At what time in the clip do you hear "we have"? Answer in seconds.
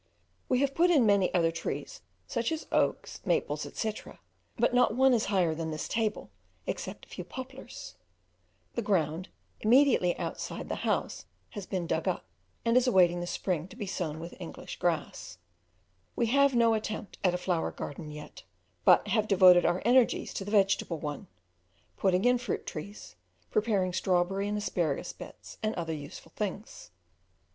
0.49-0.73, 16.15-16.55